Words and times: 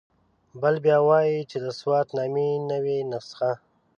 بل 0.61 0.75
بیا 0.85 0.97
وایي 1.07 1.39
چې 1.49 1.57
د 1.63 1.67
سوات 1.79 2.07
نامې 2.17 2.49
نوې 2.71 2.97
نسخه. 3.11 3.51